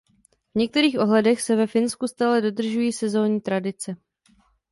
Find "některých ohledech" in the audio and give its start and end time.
0.59-1.41